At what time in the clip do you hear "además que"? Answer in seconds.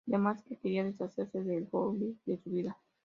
0.07-0.57